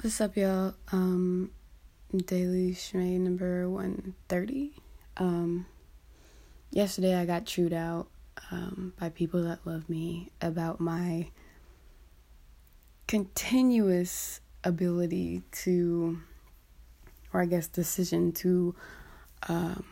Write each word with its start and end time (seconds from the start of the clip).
What's 0.00 0.20
up, 0.20 0.36
y'all? 0.36 0.74
Um, 0.92 1.50
Daily 2.14 2.72
Shmay 2.72 3.18
number 3.18 3.68
130. 3.68 4.72
Um, 5.16 5.66
yesterday 6.70 7.16
I 7.16 7.24
got 7.24 7.46
chewed 7.46 7.72
out 7.72 8.06
um, 8.52 8.92
by 8.96 9.08
people 9.08 9.42
that 9.42 9.66
love 9.66 9.90
me 9.90 10.30
about 10.40 10.78
my 10.78 11.30
continuous 13.08 14.40
ability 14.62 15.42
to, 15.64 16.20
or 17.32 17.42
I 17.42 17.46
guess 17.46 17.66
decision 17.66 18.30
to, 18.34 18.76
um, 19.48 19.84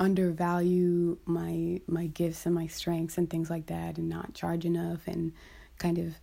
undervalue 0.00 1.18
my 1.24 1.80
my 1.86 2.08
gifts 2.08 2.46
and 2.46 2.54
my 2.54 2.66
strengths 2.66 3.16
and 3.16 3.30
things 3.30 3.48
like 3.48 3.66
that 3.66 3.96
and 3.96 4.08
not 4.08 4.34
charge 4.34 4.64
enough 4.64 5.06
and 5.06 5.32
kind 5.78 5.98
of 5.98 6.16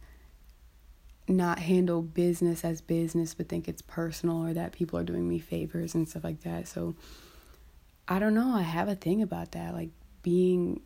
not 1.28 1.60
handle 1.60 2.02
business 2.02 2.66
as 2.66 2.82
business 2.82 3.34
but 3.34 3.48
think 3.48 3.68
it's 3.68 3.82
personal 3.82 4.46
or 4.46 4.54
that 4.54 4.74
people 4.74 5.00
are 5.00 5.04
doing 5.04 5.28
me 5.28 5.40
favors 5.40 5.96
and 5.96 6.08
stuff 6.08 6.24
like 6.24 6.42
that. 6.42 6.68
So 6.68 6.96
I 8.08 8.20
don't 8.20 8.34
know, 8.34 8.54
I 8.56 8.62
have 8.62 8.90
a 8.90 8.96
thing 8.96 9.22
about 9.22 9.52
that 9.54 9.74
like 9.74 9.90
being 10.22 10.82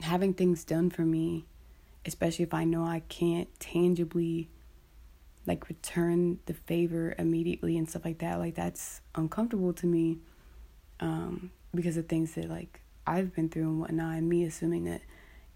having 0.00 0.34
things 0.34 0.64
done 0.64 0.90
for 0.90 1.02
me, 1.02 1.44
especially 2.06 2.44
if 2.44 2.54
I 2.54 2.64
know 2.64 2.84
I 2.84 3.00
can't 3.08 3.48
tangibly 3.58 4.48
like 5.46 5.68
return 5.68 6.38
the 6.46 6.54
favor 6.54 7.14
immediately 7.18 7.76
and 7.76 7.88
stuff 7.88 8.04
like 8.04 8.18
that. 8.18 8.38
Like 8.38 8.54
that's 8.54 9.00
uncomfortable 9.14 9.72
to 9.74 9.86
me. 9.86 10.18
Um 11.00 11.50
because 11.74 11.96
of 11.96 12.06
things 12.06 12.34
that 12.34 12.48
like 12.48 12.80
I've 13.06 13.34
been 13.34 13.48
through 13.48 13.64
and 13.64 13.80
whatnot 13.80 14.16
and 14.16 14.28
me 14.28 14.44
assuming 14.44 14.84
that 14.84 15.02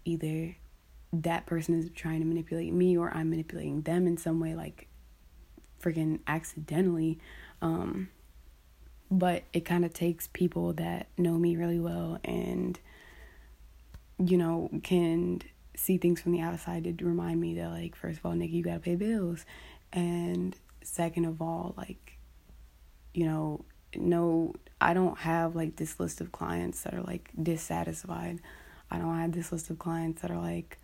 either 0.05 0.55
that 1.11 1.45
person 1.45 1.77
is 1.79 1.89
trying 1.95 2.19
to 2.19 2.25
manipulate 2.25 2.73
me 2.73 2.97
or 2.97 3.11
I'm 3.15 3.29
manipulating 3.29 3.81
them 3.81 4.07
in 4.07 4.17
some 4.17 4.39
way, 4.39 4.53
like 4.53 4.87
freaking 5.81 6.19
accidentally. 6.27 7.19
Um, 7.61 8.09
but 9.11 9.43
it 9.53 9.65
kind 9.65 9.85
of 9.85 9.93
takes 9.93 10.27
people 10.27 10.73
that 10.73 11.07
know 11.17 11.37
me 11.37 11.55
really 11.55 11.79
well 11.79 12.19
and, 12.23 12.79
you 14.19 14.37
know, 14.37 14.69
can 14.83 15.41
see 15.75 15.97
things 15.97 16.21
from 16.21 16.33
the 16.33 16.41
outside 16.41 16.83
to 16.83 17.05
remind 17.05 17.41
me 17.41 17.55
that, 17.55 17.69
like, 17.69 17.95
first 17.95 18.19
of 18.19 18.25
all, 18.25 18.33
Nikki, 18.33 18.57
you 18.57 18.63
gotta 18.63 18.79
pay 18.79 18.95
bills. 18.95 19.45
And 19.91 20.55
second 20.83 21.25
of 21.25 21.41
all, 21.41 21.73
like, 21.77 22.19
you 23.13 23.25
know, 23.25 23.65
no, 23.95 24.53
I 24.79 24.93
don't 24.93 25.17
have 25.19 25.55
like 25.55 25.75
this 25.75 25.99
list 25.99 26.21
of 26.21 26.31
clients 26.31 26.83
that 26.83 26.93
are 26.93 27.01
like 27.01 27.31
dissatisfied. 27.41 28.39
I 28.91 28.97
don't 28.97 29.17
have 29.17 29.31
this 29.31 29.51
list 29.51 29.69
of 29.69 29.79
clients 29.79 30.21
that 30.21 30.31
are 30.31 30.39
like, 30.41 30.78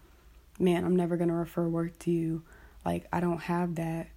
man, 0.60 0.86
I'm 0.86 0.96
never 0.96 1.18
going 1.18 1.30
to 1.30 1.36
refer 1.36 1.68
work 1.68 1.98
to 2.00 2.12
you. 2.12 2.44
Like 2.84 3.08
I 3.12 3.20
don't 3.20 3.42
have 3.42 3.76
that. 3.76 4.08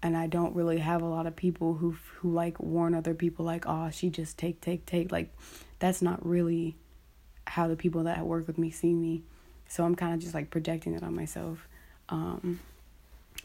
And 0.00 0.16
I 0.16 0.28
don't 0.28 0.54
really 0.54 0.78
have 0.78 1.02
a 1.02 1.08
lot 1.08 1.26
of 1.26 1.34
people 1.34 1.74
who 1.74 1.96
who 2.18 2.30
like 2.32 2.60
warn 2.60 2.94
other 2.94 3.14
people 3.14 3.44
like, 3.44 3.64
"Oh, 3.66 3.90
she 3.90 4.10
just 4.10 4.38
take 4.38 4.60
take 4.60 4.86
take." 4.86 5.10
Like 5.10 5.34
that's 5.80 6.00
not 6.00 6.24
really 6.24 6.76
how 7.48 7.66
the 7.66 7.74
people 7.74 8.04
that 8.04 8.24
work 8.24 8.46
with 8.46 8.58
me 8.58 8.70
see 8.70 8.92
me. 8.92 9.22
So 9.66 9.84
I'm 9.84 9.96
kind 9.96 10.14
of 10.14 10.20
just 10.20 10.34
like 10.34 10.50
projecting 10.50 10.94
it 10.94 11.02
on 11.02 11.16
myself. 11.16 11.66
Um 12.08 12.60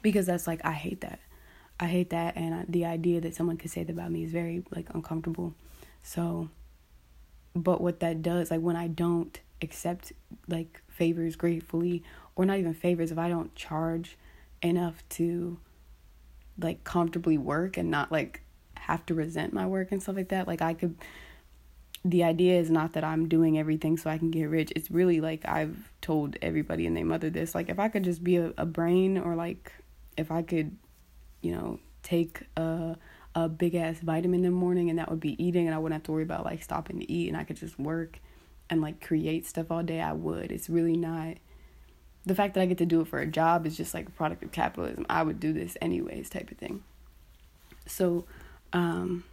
because 0.03 0.27
that's 0.27 0.45
like 0.45 0.63
I 0.63 0.73
hate 0.73 1.01
that. 1.01 1.19
I 1.79 1.87
hate 1.87 2.11
that 2.11 2.37
and 2.37 2.65
the 2.69 2.85
idea 2.85 3.19
that 3.21 3.33
someone 3.35 3.57
could 3.57 3.71
say 3.71 3.83
that 3.83 3.91
about 3.91 4.11
me 4.11 4.23
is 4.23 4.31
very 4.31 4.63
like 4.75 4.93
uncomfortable. 4.93 5.55
So 6.03 6.49
but 7.55 7.81
what 7.81 7.99
that 8.01 8.21
does 8.21 8.51
like 8.51 8.61
when 8.61 8.75
I 8.75 8.87
don't 8.87 9.39
accept 9.63 10.13
like 10.47 10.81
favors 10.87 11.35
gratefully 11.35 12.03
or 12.35 12.45
not 12.45 12.59
even 12.59 12.73
favors 12.73 13.11
if 13.11 13.17
I 13.17 13.29
don't 13.29 13.53
charge 13.55 14.17
enough 14.61 15.03
to 15.09 15.59
like 16.59 16.83
comfortably 16.83 17.37
work 17.37 17.77
and 17.77 17.89
not 17.89 18.11
like 18.11 18.41
have 18.75 19.05
to 19.07 19.13
resent 19.13 19.53
my 19.53 19.65
work 19.65 19.91
and 19.91 20.01
stuff 20.01 20.15
like 20.15 20.29
that 20.29 20.47
like 20.47 20.61
I 20.61 20.73
could 20.73 20.95
the 22.05 22.23
idea 22.23 22.59
is 22.59 22.69
not 22.69 22.93
that 22.93 23.03
I'm 23.03 23.29
doing 23.29 23.57
everything 23.57 23.95
so 23.95 24.09
I 24.09 24.17
can 24.17 24.29
get 24.29 24.43
rich. 24.45 24.73
It's 24.75 24.91
really 24.91 25.21
like 25.21 25.47
I've 25.47 25.89
told 26.01 26.35
everybody 26.41 26.85
and 26.85 26.97
their 26.97 27.05
mother 27.05 27.29
this 27.29 27.55
like 27.55 27.69
if 27.69 27.79
I 27.79 27.87
could 27.87 28.03
just 28.03 28.23
be 28.23 28.37
a, 28.37 28.53
a 28.57 28.65
brain 28.65 29.17
or 29.17 29.35
like 29.35 29.71
if 30.17 30.29
I 30.29 30.41
could 30.41 30.75
you 31.41 31.53
know 31.53 31.79
take 32.03 32.41
a 32.57 32.97
a 33.35 33.49
big 33.49 33.73
ass 33.73 33.99
vitamin 33.99 34.43
in 34.43 34.51
the 34.51 34.51
morning 34.51 34.89
and 34.89 34.99
that 34.99 35.09
would 35.09 35.21
be 35.21 35.41
eating 35.43 35.65
and 35.65 35.73
I 35.73 35.79
wouldn't 35.79 35.93
have 35.93 36.03
to 36.03 36.11
worry 36.11 36.23
about 36.23 36.45
like 36.45 36.61
stopping 36.61 36.99
to 36.99 37.11
eat 37.11 37.29
and 37.29 37.37
I 37.37 37.45
could 37.45 37.55
just 37.55 37.79
work 37.79 38.19
and 38.73 38.81
like 38.81 39.05
create 39.05 39.45
stuff 39.45 39.71
all 39.71 39.83
day, 39.83 40.01
I 40.01 40.11
would. 40.13 40.51
It's 40.51 40.69
really 40.69 40.97
not 40.97 41.37
the 42.25 42.35
fact 42.35 42.53
that 42.53 42.61
I 42.61 42.65
get 42.65 42.77
to 42.79 42.85
do 42.85 43.01
it 43.01 43.07
for 43.07 43.19
a 43.19 43.27
job 43.27 43.65
is 43.65 43.75
just 43.75 43.93
like 43.93 44.07
a 44.07 44.11
product 44.11 44.43
of 44.43 44.51
capitalism. 44.51 45.05
I 45.09 45.23
would 45.23 45.39
do 45.39 45.53
this 45.53 45.77
anyways, 45.81 46.29
type 46.29 46.51
of 46.51 46.57
thing. 46.57 46.83
So, 47.85 48.25
um, 48.71 49.25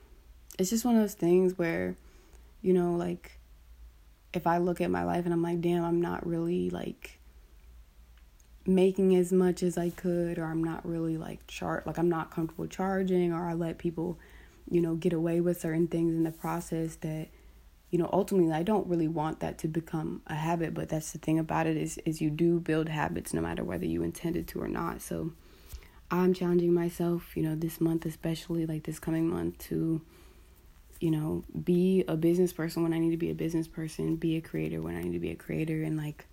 it's 0.58 0.70
just 0.70 0.84
one 0.84 0.96
of 0.96 1.00
those 1.00 1.14
things 1.14 1.56
where, 1.56 1.94
you 2.62 2.72
know, 2.72 2.94
like 2.94 3.38
if 4.32 4.46
I 4.46 4.58
look 4.58 4.80
at 4.80 4.90
my 4.90 5.04
life 5.04 5.24
and 5.24 5.32
I'm 5.32 5.42
like, 5.42 5.60
damn, 5.60 5.84
I'm 5.84 6.00
not 6.00 6.26
really 6.26 6.70
like 6.70 7.18
making 8.66 9.16
as 9.16 9.32
much 9.32 9.62
as 9.62 9.78
I 9.78 9.90
could, 9.90 10.38
or 10.38 10.44
I'm 10.44 10.62
not 10.62 10.86
really 10.86 11.16
like 11.16 11.46
chart, 11.46 11.86
like 11.86 11.98
I'm 11.98 12.10
not 12.10 12.30
comfortable 12.30 12.66
charging, 12.66 13.32
or 13.32 13.48
I 13.48 13.54
let 13.54 13.78
people, 13.78 14.18
you 14.70 14.80
know, 14.80 14.94
get 14.96 15.12
away 15.12 15.40
with 15.40 15.60
certain 15.60 15.86
things 15.86 16.14
in 16.14 16.24
the 16.24 16.30
process 16.30 16.96
that 16.96 17.28
you 17.90 17.98
know 17.98 18.08
ultimately 18.12 18.52
i 18.52 18.62
don't 18.62 18.86
really 18.86 19.08
want 19.08 19.40
that 19.40 19.58
to 19.58 19.68
become 19.68 20.22
a 20.26 20.34
habit 20.34 20.72
but 20.74 20.88
that's 20.88 21.12
the 21.12 21.18
thing 21.18 21.38
about 21.38 21.66
it 21.66 21.76
is 21.76 21.98
is 22.04 22.20
you 22.20 22.30
do 22.30 22.60
build 22.60 22.88
habits 22.88 23.34
no 23.34 23.40
matter 23.40 23.64
whether 23.64 23.84
you 23.86 24.02
intended 24.02 24.46
to 24.48 24.60
or 24.60 24.68
not. 24.68 25.00
So 25.02 25.32
i'm 26.10 26.34
challenging 26.34 26.72
myself 26.72 27.36
you 27.36 27.42
know 27.42 27.54
this 27.54 27.80
month 27.80 28.04
especially 28.06 28.66
like 28.66 28.84
this 28.84 28.98
coming 28.98 29.28
month 29.28 29.58
to 29.58 30.00
you 31.00 31.10
know 31.10 31.44
be 31.64 32.04
a 32.08 32.16
business 32.16 32.52
person 32.52 32.82
when 32.82 32.92
i 32.92 32.98
need 32.98 33.10
to 33.10 33.16
be 33.16 33.30
a 33.30 33.34
business 33.34 33.68
person 33.68 34.16
be 34.16 34.36
a 34.36 34.40
creator 34.40 34.82
when 34.82 34.96
i 34.96 35.02
need 35.02 35.12
to 35.12 35.20
be 35.20 35.30
a 35.30 35.36
creator 35.36 35.82
and 35.82 35.96
like 35.96 36.26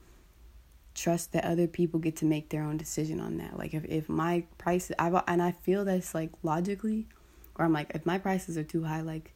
trust 0.97 1.31
that 1.31 1.45
other 1.45 1.67
people 1.67 1.99
get 1.99 2.15
to 2.17 2.25
make 2.25 2.49
their 2.49 2.63
own 2.63 2.75
decision 2.75 3.21
on 3.21 3.37
that. 3.37 3.55
Like 3.55 3.75
if, 3.75 3.85
if 3.85 4.09
my 4.09 4.43
prices 4.57 4.95
i 4.97 5.07
and 5.27 5.41
i 5.41 5.51
feel 5.51 5.85
that's 5.85 6.13
like 6.13 6.31
logically 6.43 7.07
or 7.55 7.65
i'm 7.65 7.73
like 7.73 7.91
if 7.93 8.05
my 8.05 8.17
prices 8.17 8.57
are 8.57 8.63
too 8.63 8.83
high 8.83 9.01
like 9.01 9.33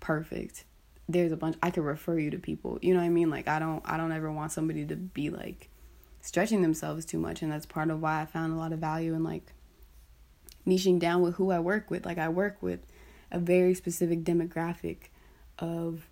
perfect 0.00 0.64
there's 1.08 1.32
a 1.32 1.36
bunch 1.36 1.56
I 1.62 1.70
could 1.70 1.84
refer 1.84 2.18
you 2.18 2.30
to 2.30 2.38
people. 2.38 2.78
You 2.82 2.94
know 2.94 3.00
what 3.00 3.06
I 3.06 3.10
mean? 3.10 3.30
Like 3.30 3.48
I 3.48 3.58
don't 3.58 3.82
I 3.84 3.96
don't 3.96 4.12
ever 4.12 4.30
want 4.32 4.52
somebody 4.52 4.84
to 4.86 4.96
be 4.96 5.30
like 5.30 5.68
stretching 6.20 6.62
themselves 6.62 7.04
too 7.04 7.18
much 7.18 7.42
and 7.42 7.52
that's 7.52 7.66
part 7.66 7.90
of 7.90 8.00
why 8.00 8.22
I 8.22 8.26
found 8.26 8.52
a 8.52 8.56
lot 8.56 8.72
of 8.72 8.78
value 8.78 9.14
in 9.14 9.22
like 9.22 9.52
niching 10.66 10.98
down 10.98 11.20
with 11.20 11.34
who 11.36 11.50
I 11.50 11.60
work 11.60 11.90
with. 11.90 12.06
Like 12.06 12.18
I 12.18 12.28
work 12.28 12.62
with 12.62 12.80
a 13.30 13.38
very 13.38 13.74
specific 13.74 14.24
demographic 14.24 15.08
of 15.58 16.08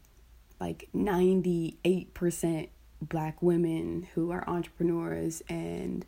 like 0.60 0.88
98% 0.94 2.68
black 3.00 3.42
women 3.42 4.06
who 4.14 4.30
are 4.30 4.48
entrepreneurs 4.48 5.42
and 5.48 6.06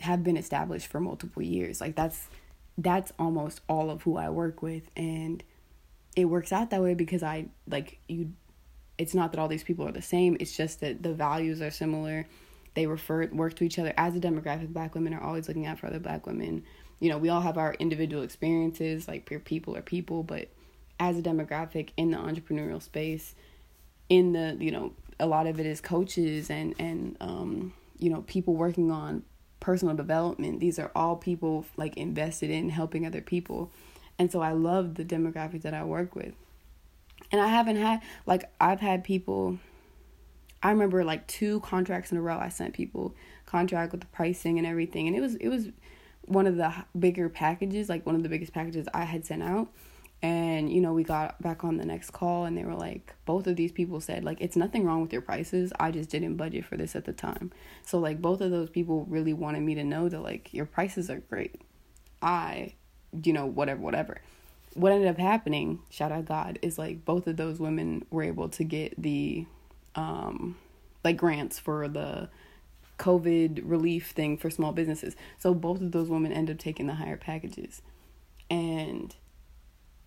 have 0.00 0.22
been 0.22 0.36
established 0.36 0.86
for 0.86 1.00
multiple 1.00 1.42
years. 1.42 1.80
Like 1.80 1.96
that's 1.96 2.28
that's 2.78 3.12
almost 3.18 3.60
all 3.68 3.90
of 3.90 4.02
who 4.02 4.16
I 4.16 4.30
work 4.30 4.62
with 4.62 4.90
and 4.96 5.42
it 6.16 6.24
works 6.24 6.52
out 6.52 6.70
that 6.70 6.82
way 6.82 6.94
because 6.94 7.22
I 7.22 7.46
like 7.68 7.98
you 8.08 8.32
it's 8.98 9.14
not 9.14 9.32
that 9.32 9.40
all 9.40 9.48
these 9.48 9.64
people 9.64 9.88
are 9.88 9.92
the 9.92 10.02
same, 10.02 10.36
it's 10.40 10.54
just 10.54 10.80
that 10.80 11.02
the 11.02 11.14
values 11.14 11.62
are 11.62 11.70
similar. 11.70 12.26
They 12.74 12.86
refer 12.86 13.26
work 13.28 13.56
to 13.56 13.64
each 13.64 13.78
other 13.78 13.94
as 13.96 14.14
a 14.14 14.20
demographic. 14.20 14.68
Black 14.68 14.94
women 14.94 15.14
are 15.14 15.22
always 15.22 15.48
looking 15.48 15.66
out 15.66 15.78
for 15.78 15.86
other 15.86 15.98
black 15.98 16.26
women. 16.26 16.64
You 17.00 17.08
know, 17.08 17.16
we 17.16 17.30
all 17.30 17.40
have 17.40 17.56
our 17.56 17.72
individual 17.74 18.22
experiences, 18.22 19.08
like 19.08 19.24
peer 19.24 19.38
people 19.38 19.74
are 19.74 19.80
people, 19.80 20.22
but 20.22 20.48
as 21.00 21.18
a 21.18 21.22
demographic 21.22 21.90
in 21.96 22.10
the 22.10 22.18
entrepreneurial 22.18 22.82
space, 22.82 23.34
in 24.10 24.34
the, 24.34 24.56
you 24.60 24.70
know, 24.70 24.92
a 25.18 25.26
lot 25.26 25.46
of 25.46 25.58
it 25.58 25.64
is 25.64 25.80
coaches 25.80 26.50
and 26.50 26.74
and 26.78 27.16
um, 27.22 27.72
you 27.98 28.10
know, 28.10 28.22
people 28.22 28.54
working 28.54 28.90
on 28.90 29.22
personal 29.60 29.94
development. 29.94 30.60
These 30.60 30.78
are 30.78 30.90
all 30.94 31.16
people 31.16 31.64
like 31.78 31.96
invested 31.96 32.50
in 32.50 32.68
helping 32.68 33.06
other 33.06 33.22
people 33.22 33.70
and 34.20 34.30
so 34.30 34.42
I 34.42 34.52
love 34.52 34.96
the 34.96 35.04
demographic 35.04 35.62
that 35.62 35.72
I 35.72 35.82
work 35.82 36.14
with. 36.14 36.34
And 37.32 37.40
I 37.40 37.48
haven't 37.48 37.76
had, 37.76 38.02
like, 38.26 38.52
I've 38.60 38.80
had 38.80 39.02
people, 39.02 39.58
I 40.62 40.68
remember 40.68 41.02
like 41.04 41.26
two 41.26 41.60
contracts 41.60 42.12
in 42.12 42.18
a 42.18 42.20
row 42.20 42.38
I 42.38 42.50
sent 42.50 42.74
people 42.74 43.14
contract 43.46 43.92
with 43.92 44.02
the 44.02 44.06
pricing 44.08 44.58
and 44.58 44.66
everything. 44.66 45.06
And 45.06 45.16
it 45.16 45.20
was, 45.20 45.36
it 45.36 45.48
was 45.48 45.68
one 46.26 46.46
of 46.46 46.56
the 46.56 46.70
bigger 46.98 47.30
packages, 47.30 47.88
like 47.88 48.04
one 48.04 48.14
of 48.14 48.22
the 48.22 48.28
biggest 48.28 48.52
packages 48.52 48.86
I 48.92 49.04
had 49.04 49.24
sent 49.24 49.42
out. 49.42 49.68
And, 50.20 50.70
you 50.70 50.82
know, 50.82 50.92
we 50.92 51.02
got 51.02 51.40
back 51.40 51.64
on 51.64 51.78
the 51.78 51.86
next 51.86 52.10
call 52.10 52.44
and 52.44 52.58
they 52.58 52.64
were 52.64 52.74
like, 52.74 53.14
both 53.24 53.46
of 53.46 53.56
these 53.56 53.72
people 53.72 54.02
said, 54.02 54.22
like, 54.22 54.42
it's 54.42 54.54
nothing 54.54 54.84
wrong 54.84 55.00
with 55.00 55.14
your 55.14 55.22
prices. 55.22 55.72
I 55.80 55.92
just 55.92 56.10
didn't 56.10 56.36
budget 56.36 56.66
for 56.66 56.76
this 56.76 56.94
at 56.94 57.06
the 57.06 57.14
time. 57.14 57.52
So, 57.86 57.98
like, 57.98 58.20
both 58.20 58.42
of 58.42 58.50
those 58.50 58.68
people 58.68 59.06
really 59.08 59.32
wanted 59.32 59.62
me 59.62 59.76
to 59.76 59.84
know 59.84 60.10
that, 60.10 60.20
like, 60.20 60.52
your 60.52 60.66
prices 60.66 61.08
are 61.08 61.20
great. 61.20 61.62
I 62.20 62.74
you 63.22 63.32
know, 63.32 63.46
whatever, 63.46 63.80
whatever. 63.80 64.18
What 64.74 64.92
ended 64.92 65.08
up 65.08 65.18
happening, 65.18 65.80
shout 65.90 66.12
out 66.12 66.26
God, 66.26 66.58
is 66.62 66.78
like 66.78 67.04
both 67.04 67.26
of 67.26 67.36
those 67.36 67.58
women 67.58 68.04
were 68.10 68.22
able 68.22 68.48
to 68.50 68.64
get 68.64 69.00
the 69.00 69.46
um 69.96 70.56
like 71.02 71.16
grants 71.16 71.58
for 71.58 71.88
the 71.88 72.28
COVID 72.98 73.62
relief 73.64 74.10
thing 74.10 74.36
for 74.36 74.50
small 74.50 74.72
businesses. 74.72 75.16
So 75.38 75.54
both 75.54 75.80
of 75.80 75.92
those 75.92 76.08
women 76.08 76.32
end 76.32 76.50
up 76.50 76.58
taking 76.58 76.86
the 76.86 76.94
higher 76.94 77.16
packages. 77.16 77.82
And 78.50 79.14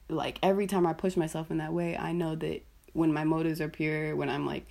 like 0.10 0.38
every 0.44 0.68
time 0.68 0.86
I 0.86 0.94
push 0.94 1.18
myself 1.18 1.50
in 1.50 1.58
that 1.58 1.74
way, 1.74 1.98
I 1.98 2.12
know 2.12 2.36
that 2.36 2.64
when 2.94 3.12
my 3.12 3.24
motives 3.24 3.60
are 3.60 3.70
pure, 3.70 4.16
when 4.16 4.30
I'm 4.30 4.46
like, 4.46 4.68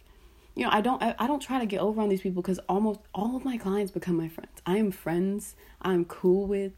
you 0.54 0.64
know, 0.64 0.70
I 0.70 0.80
don't 0.80 1.02
I, 1.02 1.14
I 1.18 1.26
don't 1.26 1.40
try 1.40 1.58
to 1.58 1.66
get 1.66 1.80
over 1.80 2.00
on 2.00 2.08
these 2.08 2.20
people 2.20 2.42
because 2.42 2.60
almost 2.68 3.00
all 3.14 3.36
of 3.36 3.44
my 3.44 3.56
clients 3.56 3.90
become 3.90 4.16
my 4.16 4.28
friends. 4.28 4.62
I 4.64 4.78
am 4.78 4.90
friends. 4.92 5.56
I'm 5.80 6.04
cool 6.04 6.46
with. 6.46 6.72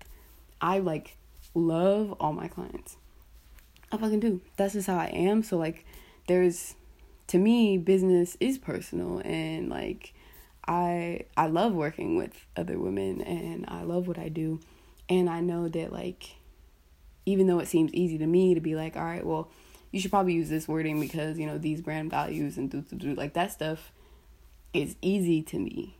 I 0.60 0.78
like 0.78 1.16
love 1.54 2.12
all 2.20 2.32
my 2.32 2.48
clients. 2.48 2.96
I 3.92 3.96
fucking 3.96 4.20
do. 4.20 4.40
That's 4.56 4.74
just 4.74 4.86
how 4.86 4.96
I 4.96 5.06
am. 5.06 5.42
So 5.42 5.56
like 5.56 5.84
there's 6.26 6.74
to 7.28 7.38
me 7.38 7.78
business 7.78 8.36
is 8.40 8.58
personal 8.58 9.20
and 9.24 9.68
like 9.68 10.14
I 10.66 11.24
I 11.36 11.46
love 11.46 11.74
working 11.74 12.16
with 12.16 12.46
other 12.56 12.78
women 12.78 13.20
and 13.20 13.64
I 13.68 13.82
love 13.82 14.06
what 14.08 14.18
I 14.18 14.28
do 14.28 14.60
and 15.08 15.28
I 15.28 15.40
know 15.40 15.68
that 15.68 15.92
like 15.92 16.36
even 17.26 17.46
though 17.46 17.58
it 17.58 17.68
seems 17.68 17.92
easy 17.94 18.18
to 18.18 18.26
me 18.26 18.54
to 18.54 18.60
be 18.60 18.74
like 18.74 18.96
all 18.96 19.04
right 19.04 19.24
well 19.24 19.50
you 19.90 20.00
should 20.00 20.10
probably 20.10 20.34
use 20.34 20.48
this 20.48 20.66
wording 20.66 21.00
because 21.00 21.38
you 21.38 21.46
know 21.46 21.58
these 21.58 21.80
brand 21.80 22.10
values 22.10 22.56
and 22.56 22.70
do 22.70 22.80
do 22.82 22.96
do 22.96 23.14
like 23.14 23.34
that 23.34 23.52
stuff 23.52 23.92
is 24.72 24.96
easy 25.02 25.42
to 25.42 25.58
me 25.58 25.96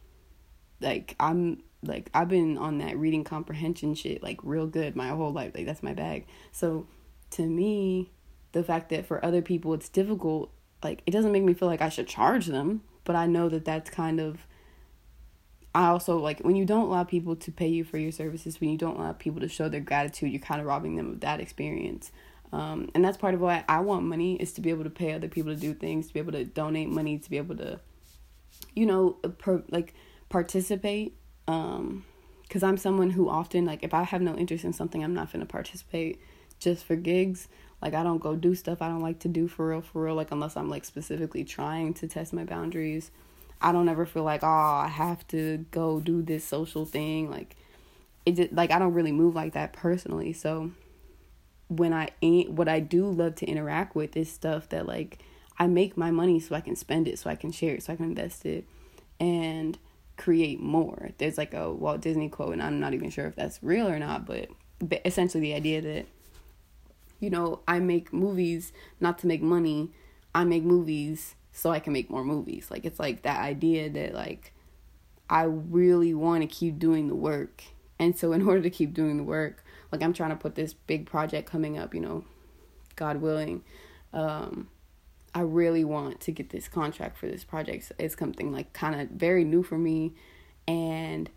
like 0.81 1.15
I'm 1.21 1.63
like 1.87 2.11
I've 2.15 2.29
been 2.29 2.59
on 2.59 2.79
that 2.79 2.97
reading 2.97 3.25
comprehension 3.25 3.95
shit 3.95 4.23
like 4.23 4.39
real 4.43 4.67
good 4.67 4.97
my 4.97 5.09
whole 5.09 5.33
life 5.33 5.53
like 5.55 5.67
that's 5.67 5.83
my 5.83 5.95
bag 5.95 6.27
so 6.53 6.87
to 7.31 7.43
me 7.43 8.11
the 8.53 8.63
fact 8.63 8.91
that 8.91 9.07
for 9.07 9.25
other 9.25 9.43
people 9.43 9.75
it's 9.75 9.89
difficult 9.89 10.51
like 10.83 11.03
it 11.07 11.11
doesn't 11.11 11.33
make 11.33 11.43
me 11.43 11.55
feel 11.55 11.69
like 11.69 11.83
I 11.83 11.89
should 11.89 12.07
charge 12.07 12.47
them 12.47 12.83
but 13.05 13.17
I 13.17 13.27
know 13.27 13.49
that 13.49 13.65
that's 13.65 13.91
kind 13.91 14.21
of 14.21 14.47
I 15.75 15.89
also 15.89 16.19
like 16.19 16.41
when 16.41 16.55
you 16.55 16.65
don't 16.65 16.87
allow 16.87 17.03
people 17.03 17.35
to 17.35 17.51
pay 17.51 17.67
you 17.67 17.83
for 17.83 17.99
your 17.99 18.13
services, 18.13 18.61
when 18.61 18.71
you 18.71 18.79
don't 18.79 18.97
allow 18.97 19.13
people 19.13 19.41
to 19.41 19.49
show 19.49 19.69
their 19.69 19.81
gratitude, 19.81 20.31
you're 20.31 20.41
kind 20.41 20.61
of 20.61 20.67
robbing 20.67 20.95
them 20.97 21.11
of 21.11 21.21
that 21.21 21.41
experience. 21.41 22.13
Um, 22.53 22.89
and 22.95 23.05
that's 23.05 23.17
part 23.17 23.35
of 23.35 23.41
why 23.41 23.65
I 23.69 23.81
want 23.81 24.05
money 24.05 24.37
is 24.37 24.53
to 24.53 24.61
be 24.61 24.71
able 24.71 24.85
to 24.85 24.91
pay 24.91 25.13
other 25.13 25.27
people 25.27 25.53
to 25.53 25.59
do 25.59 25.75
things, 25.75 26.07
to 26.07 26.15
be 26.15 26.21
able 26.21 26.33
to 26.33 26.45
donate 26.45 26.89
money, 26.89 27.19
to 27.19 27.29
be 27.29 27.37
able 27.37 27.57
to, 27.57 27.81
you 28.75 28.87
know, 28.87 29.15
per, 29.39 29.65
like 29.71 29.95
participate. 30.29 31.17
Um, 31.47 32.05
cause 32.49 32.63
I'm 32.63 32.77
someone 32.77 33.11
who 33.11 33.29
often 33.29 33.65
like 33.65 33.83
if 33.83 33.93
I 33.93 34.03
have 34.03 34.23
no 34.23 34.35
interest 34.37 34.65
in 34.65 34.73
something, 34.73 35.03
I'm 35.05 35.15
not 35.15 35.33
gonna 35.33 35.47
participate 35.47 36.21
just 36.59 36.85
for 36.85 36.97
gigs. 36.97 37.49
Like 37.83 37.95
I 37.95 38.03
don't 38.03 38.19
go 38.19 38.35
do 38.35 38.55
stuff 38.55 38.81
I 38.81 38.89
don't 38.89 39.03
like 39.03 39.19
to 39.21 39.29
do 39.29 39.49
for 39.49 39.69
real, 39.69 39.83
for 39.83 40.05
real. 40.05 40.15
Like 40.15 40.31
unless 40.31 40.57
I'm 40.57 40.71
like 40.71 40.85
specifically 40.85 41.45
trying 41.45 41.95
to 41.95 42.09
test 42.09 42.33
my 42.33 42.45
boundaries. 42.45 43.11
I 43.61 43.73
don't 43.73 43.89
ever 43.89 44.05
feel 44.05 44.25
like, 44.25 44.43
oh, 44.43 44.47
I 44.47 44.89
have 44.89 45.27
to 45.29 45.65
go 45.71 45.99
do 46.01 46.21
this 46.21 46.45
social 46.45 46.85
thing. 46.85 47.31
Like, 47.31 47.57
it 48.27 48.33
just, 48.33 48.53
like 48.53 48.71
I 48.71 48.79
don't 48.79 48.93
really 48.93 49.13
move 49.13 49.35
like 49.35 49.55
that 49.55 49.73
personally. 49.73 50.35
So 50.35 50.73
when 51.69 51.93
I 51.93 52.11
ain't, 52.21 52.51
what 52.51 52.69
I 52.69 52.81
do 52.81 53.07
love 53.07 53.37
to 53.37 53.47
interact 53.47 53.97
with 53.97 54.17
is 54.17 54.31
stuff 54.31 54.69
that 54.69 54.87
like 54.87 55.21
I 55.59 55.67
make 55.67 55.97
my 55.97 56.11
money 56.11 56.41
so 56.41 56.55
I 56.55 56.61
can 56.61 56.77
spend 56.77 57.09
it, 57.09 57.19
so 57.19 57.31
I 57.31 57.37
can 57.37 57.53
share 57.53 57.75
it, 57.75 57.83
so 57.83 57.93
I 57.93 57.97
can 57.97 58.07
invest 58.07 58.45
it, 58.45 58.67
and 59.19 59.79
create 60.17 60.61
more. 60.61 61.11
There's 61.19 61.39
like 61.39 61.55
a 61.55 61.73
Walt 61.73 62.01
Disney 62.01 62.29
quote, 62.29 62.53
and 62.53 62.63
I'm 62.63 62.81
not 62.81 62.95
even 62.95 63.11
sure 63.11 63.27
if 63.27 63.37
that's 63.37 63.63
real 63.63 63.89
or 63.89 63.99
not, 63.99 64.27
but 64.27 64.49
essentially 65.05 65.41
the 65.41 65.55
idea 65.55 65.81
that 65.81 66.07
you 67.21 67.31
know 67.31 67.61
I 67.67 67.79
make 67.79 68.13
movies 68.13 68.73
not 69.01 69.19
to 69.19 69.27
make 69.27 69.43
money. 69.43 69.91
I 70.35 70.45
make 70.45 70.65
movies 70.65 71.37
so 71.53 71.71
I 71.71 71.79
can 71.79 71.93
make 71.93 72.11
more 72.11 72.25
movies. 72.25 72.69
Like 72.71 72.85
it's 72.85 72.99
like 72.99 73.23
that 73.23 73.41
idea 73.41 73.89
that 73.91 74.15
like 74.15 74.53
I 75.31 75.45
really 75.45 76.13
want 76.13 76.43
to 76.43 76.47
keep 76.49 76.79
doing 76.79 77.09
the 77.09 77.15
work. 77.15 77.63
And 77.99 78.19
so 78.19 78.33
in 78.33 78.43
order 78.49 78.63
to 78.63 78.71
keep 78.71 78.93
doing 78.93 79.17
the 79.17 79.23
work, 79.23 79.65
like 79.93 80.03
I'm 80.03 80.13
trying 80.13 80.31
to 80.31 80.37
put 80.37 80.57
this 80.57 80.75
big 80.75 81.07
project 81.07 81.49
coming 81.49 81.79
up, 81.79 81.95
you 81.95 82.01
know, 82.01 82.25
God 82.97 83.19
willing. 83.19 83.63
Um 84.13 84.69
I 85.35 85.41
really 85.41 85.85
want 85.85 86.21
to 86.21 86.33
get 86.33 86.51
this 86.51 86.69
contract 86.69 87.19
for 87.19 87.27
this 87.27 87.43
project. 87.43 87.91
It's 87.99 88.17
something 88.17 88.53
like 88.53 88.73
kind 88.73 89.01
of 89.01 89.09
very 89.11 89.45
new 89.45 89.63
for 89.63 89.77
me 89.77 90.15
and 90.69 91.29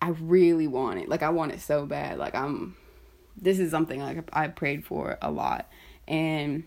I 0.00 0.08
really 0.08 0.66
want 0.66 1.00
it. 1.00 1.08
Like 1.08 1.22
I 1.22 1.28
want 1.28 1.52
it 1.52 1.60
so 1.60 1.84
bad. 1.84 2.18
Like 2.18 2.34
I'm 2.34 2.76
this 3.36 3.58
is 3.58 3.70
something 3.70 4.00
like 4.00 4.28
I 4.32 4.48
prayed 4.48 4.84
for 4.84 5.18
a 5.20 5.30
lot. 5.30 5.70
And 6.08 6.64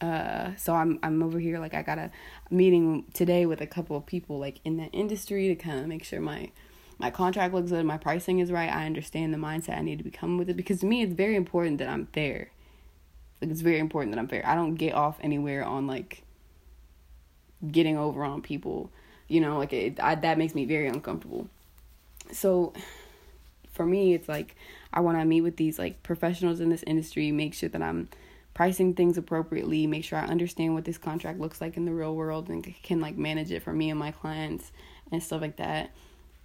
uh, 0.00 0.54
so 0.56 0.74
I'm 0.74 0.98
I'm 1.02 1.22
over 1.22 1.38
here 1.38 1.58
like 1.58 1.74
I 1.74 1.82
got 1.82 1.98
a 1.98 2.10
meeting 2.50 3.06
today 3.12 3.46
with 3.46 3.60
a 3.60 3.66
couple 3.66 3.96
of 3.96 4.06
people 4.06 4.38
like 4.38 4.60
in 4.64 4.76
that 4.76 4.90
industry 4.92 5.48
to 5.48 5.56
kind 5.56 5.80
of 5.80 5.86
make 5.86 6.04
sure 6.04 6.20
my 6.20 6.50
my 6.98 7.10
contract 7.10 7.52
looks 7.52 7.70
good, 7.70 7.84
my 7.84 7.98
pricing 7.98 8.38
is 8.38 8.52
right. 8.52 8.70
I 8.70 8.86
understand 8.86 9.34
the 9.34 9.38
mindset 9.38 9.76
I 9.76 9.82
need 9.82 9.98
to 9.98 10.04
become 10.04 10.38
with 10.38 10.48
it 10.48 10.56
because 10.56 10.80
to 10.80 10.86
me 10.86 11.02
it's 11.02 11.14
very 11.14 11.34
important 11.34 11.78
that 11.78 11.88
I'm 11.88 12.06
fair. 12.06 12.50
It's 13.50 13.60
very 13.60 13.78
important 13.78 14.14
that 14.14 14.18
I'm 14.18 14.28
fair. 14.28 14.42
I 14.46 14.54
don't 14.54 14.74
get 14.74 14.94
off 14.94 15.18
anywhere 15.20 15.64
on 15.64 15.86
like 15.86 16.22
getting 17.70 17.96
over 17.96 18.24
on 18.24 18.42
people. 18.42 18.90
You 19.28 19.40
know, 19.40 19.58
like 19.58 19.72
it 19.72 20.00
I, 20.02 20.14
that 20.16 20.38
makes 20.38 20.54
me 20.54 20.64
very 20.64 20.86
uncomfortable. 20.86 21.48
So 22.32 22.72
for 23.72 23.86
me 23.86 24.14
it's 24.14 24.28
like 24.28 24.56
I 24.92 25.00
want 25.00 25.18
to 25.18 25.24
meet 25.24 25.40
with 25.40 25.56
these 25.56 25.78
like 25.78 26.02
professionals 26.02 26.60
in 26.60 26.68
this 26.68 26.84
industry, 26.86 27.32
make 27.32 27.54
sure 27.54 27.68
that 27.68 27.82
I'm 27.82 28.08
pricing 28.54 28.94
things 28.94 29.18
appropriately, 29.18 29.86
make 29.86 30.04
sure 30.04 30.18
I 30.18 30.26
understand 30.26 30.74
what 30.74 30.84
this 30.84 30.98
contract 30.98 31.40
looks 31.40 31.60
like 31.60 31.76
in 31.76 31.84
the 31.84 31.92
real 31.92 32.14
world 32.14 32.48
and 32.48 32.64
can 32.82 33.00
like 33.00 33.16
manage 33.16 33.50
it 33.50 33.62
for 33.62 33.72
me 33.72 33.90
and 33.90 33.98
my 33.98 34.12
clients 34.12 34.70
and 35.10 35.22
stuff 35.22 35.40
like 35.40 35.56
that. 35.56 35.90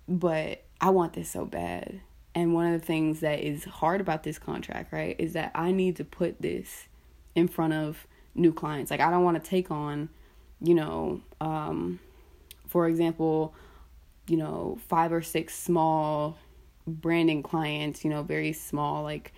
But 0.07 0.63
I 0.81 0.89
want 0.89 1.13
this 1.13 1.29
so 1.29 1.45
bad. 1.45 2.01
And 2.33 2.53
one 2.53 2.73
of 2.73 2.79
the 2.79 2.85
things 2.85 3.19
that 3.21 3.39
is 3.39 3.63
hard 3.65 4.01
about 4.01 4.23
this 4.23 4.39
contract, 4.39 4.91
right, 4.91 5.15
is 5.19 5.33
that 5.33 5.51
I 5.55 5.71
need 5.71 5.95
to 5.97 6.03
put 6.03 6.41
this 6.41 6.87
in 7.39 7.47
front 7.47 7.73
of 7.73 8.05
new 8.35 8.53
clients. 8.53 8.91
Like 8.91 8.99
I 8.99 9.09
don't 9.09 9.23
want 9.23 9.43
to 9.43 9.49
take 9.49 9.71
on, 9.71 10.09
you 10.61 10.75
know, 10.75 11.21
um 11.41 11.99
for 12.67 12.87
example, 12.87 13.55
you 14.27 14.37
know, 14.37 14.77
five 14.87 15.11
or 15.11 15.23
six 15.23 15.57
small 15.57 16.37
branding 16.85 17.43
clients, 17.43 18.03
you 18.03 18.09
know, 18.09 18.23
very 18.23 18.53
small 18.53 19.03
like 19.03 19.33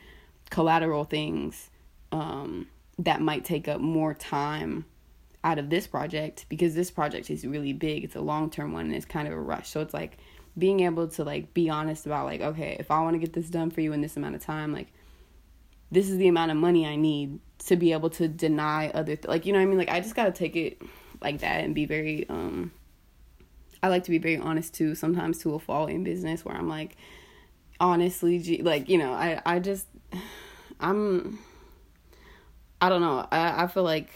collateral 0.49 1.05
things 1.05 1.69
um, 2.11 2.67
that 2.99 3.21
might 3.21 3.45
take 3.45 3.67
up 3.67 3.79
more 3.79 4.13
time 4.13 4.85
out 5.43 5.57
of 5.57 5.69
this 5.69 5.87
project 5.87 6.45
because 6.49 6.75
this 6.75 6.91
project 6.91 7.29
is 7.29 7.45
really 7.45 7.73
big. 7.73 8.03
It's 8.03 8.15
a 8.15 8.21
long 8.21 8.49
term 8.49 8.73
one 8.73 8.85
and 8.87 8.95
it's 8.95 9.05
kind 9.05 9.27
of 9.27 9.33
a 9.33 9.39
rush. 9.39 9.69
So 9.69 9.79
it's 9.81 9.93
like 9.93 10.17
being 10.57 10.81
able 10.81 11.07
to 11.07 11.23
like 11.23 11.53
be 11.53 11.69
honest 11.69 12.05
about 12.05 12.25
like, 12.25 12.41
okay, 12.41 12.75
if 12.79 12.91
I 12.91 13.01
want 13.01 13.15
to 13.15 13.19
get 13.19 13.33
this 13.33 13.49
done 13.49 13.71
for 13.71 13.81
you 13.81 13.93
in 13.93 14.01
this 14.01 14.17
amount 14.17 14.35
of 14.35 14.41
time, 14.41 14.73
like 14.73 14.91
this 15.91 16.09
is 16.09 16.17
the 16.17 16.27
amount 16.27 16.51
of 16.51 16.57
money 16.57 16.85
I 16.87 16.95
need 16.95 17.39
to 17.65 17.75
be 17.75 17.91
able 17.91 18.09
to 18.11 18.27
deny 18.27 18.89
other 18.89 19.15
th- 19.15 19.27
like 19.27 19.45
you 19.45 19.53
know 19.53 19.59
what 19.59 19.63
I 19.63 19.67
mean? 19.67 19.77
Like 19.77 19.89
I 19.89 19.99
just 19.99 20.15
gotta 20.15 20.31
take 20.31 20.55
it 20.55 20.81
like 21.21 21.39
that 21.39 21.63
and 21.63 21.75
be 21.75 21.85
very 21.85 22.27
um 22.29 22.71
I 23.83 23.89
like 23.89 24.03
to 24.05 24.11
be 24.11 24.17
very 24.17 24.37
honest 24.37 24.73
too, 24.73 24.95
sometimes 24.95 25.39
to 25.39 25.55
a 25.55 25.59
fall 25.59 25.87
in 25.87 26.03
business 26.03 26.45
where 26.45 26.55
I'm 26.55 26.69
like 26.69 26.95
honestly 27.79 28.61
like, 28.61 28.89
you 28.89 28.97
know, 28.97 29.11
I 29.11 29.41
I 29.45 29.59
just 29.59 29.87
I'm 30.79 31.39
I 32.81 32.89
don't 32.89 33.01
know. 33.01 33.27
I, 33.31 33.63
I 33.63 33.67
feel 33.67 33.83
like 33.83 34.09